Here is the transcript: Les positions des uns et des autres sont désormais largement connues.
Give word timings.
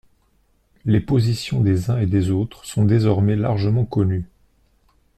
Les 0.83 0.99
positions 0.99 1.61
des 1.61 1.91
uns 1.91 1.99
et 1.99 2.07
des 2.07 2.31
autres 2.31 2.65
sont 2.65 2.85
désormais 2.85 3.35
largement 3.35 3.85
connues. 3.85 4.27